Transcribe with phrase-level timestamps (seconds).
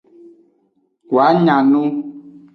[1.13, 1.81] Woa nya nu.